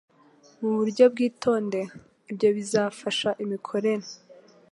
[0.61, 1.87] mu buryo bwitondewe.
[2.31, 4.07] Ibyo bizafasha imikorere